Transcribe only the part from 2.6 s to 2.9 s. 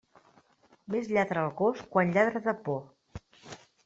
por.